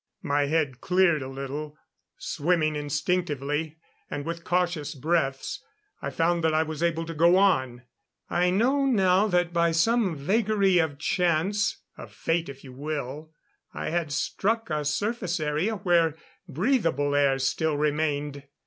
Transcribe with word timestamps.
My 0.23 0.47
head 0.47 0.81
cleared 0.81 1.21
a 1.21 1.27
little; 1.27 1.77
swimming 2.17 2.75
instinctively, 2.75 3.77
and 4.09 4.25
with 4.25 4.43
cautious 4.43 4.95
breaths, 4.95 5.63
I 6.01 6.09
found 6.09 6.43
that 6.43 6.55
I 6.55 6.63
was 6.63 6.81
able 6.81 7.05
to 7.05 7.13
go 7.13 7.37
on. 7.37 7.83
I 8.27 8.49
know 8.49 8.87
now 8.87 9.27
that 9.27 9.53
by 9.53 9.71
some 9.71 10.15
vagary 10.15 10.79
of 10.79 10.97
chance 10.97 11.83
of 11.99 12.11
fate 12.11 12.49
if 12.49 12.63
you 12.63 12.73
will 12.73 13.31
I 13.75 13.91
had 13.91 14.11
struck 14.11 14.71
a 14.71 14.85
surface 14.85 15.39
area 15.39 15.75
where 15.75 16.15
breathable 16.49 17.13
air 17.13 17.37
still 17.37 17.77
remained. 17.77 18.41